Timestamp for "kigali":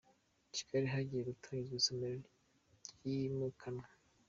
0.53-0.87